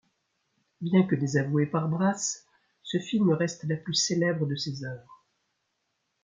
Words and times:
Bien 0.81 1.03
que 1.03 1.13
désavoué 1.13 1.67
par 1.67 1.87
Brass, 1.87 2.47
ce 2.81 2.97
film 2.97 3.29
reste 3.33 3.65
la 3.65 3.75
plus 3.77 3.93
célèbre 3.93 4.47
de 4.47 4.55
ses 4.55 4.83
œuvres. 4.83 5.27